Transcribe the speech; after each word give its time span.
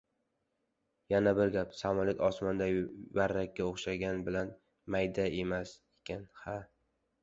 —Yana 1.13 1.33
bir 1.39 1.53
gap. 1.57 1.75
Samolyot 1.81 2.25
osmonda 2.31 2.69
varrakka 3.21 3.69
o‘xshagan 3.69 4.27
bilan 4.33 4.53
mayda 4.97 5.31
emas 5.47 5.81
ekan, 5.89 6.31
ha! 6.45 6.63